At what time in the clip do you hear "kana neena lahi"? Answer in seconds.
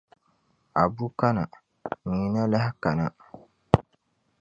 1.19-2.71